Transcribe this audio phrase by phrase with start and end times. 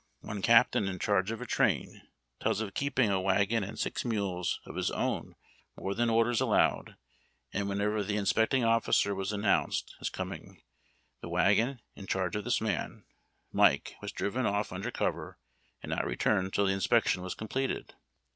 [0.21, 2.01] One captain, in charge of a train,
[2.39, 5.35] tells of keeping a wagon and six mules of his own
[5.77, 6.97] more than orders allowed,
[7.53, 10.63] and whenever the in specting officer was announced as coming,
[11.21, 13.05] the wagon, in charge of his man,
[13.51, 15.37] Mike, was driven off under cover
[15.83, 17.93] and not returned till the inspection was completed.